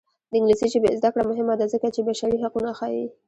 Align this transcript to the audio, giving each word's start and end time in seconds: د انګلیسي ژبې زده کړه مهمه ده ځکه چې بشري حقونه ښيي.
د 0.29 0.31
انګلیسي 0.37 0.67
ژبې 0.73 0.97
زده 0.99 1.09
کړه 1.13 1.23
مهمه 1.31 1.53
ده 1.59 1.65
ځکه 1.73 1.87
چې 1.95 2.05
بشري 2.07 2.37
حقونه 2.43 2.71
ښيي. 2.79 3.05